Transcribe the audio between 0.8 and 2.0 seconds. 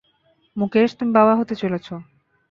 তুমি বাবা হতে চলেছ।